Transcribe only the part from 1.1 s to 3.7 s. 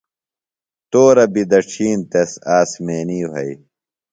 بیۡ دڇِھین تس آسمینی وھئی۔